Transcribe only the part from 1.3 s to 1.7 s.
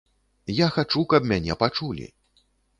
мяне